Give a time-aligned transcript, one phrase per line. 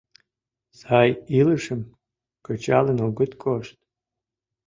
[0.79, 1.81] Сай илышым
[2.45, 3.77] кычалын огыт кошт.